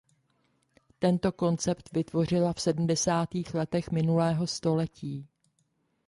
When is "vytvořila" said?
1.93-2.53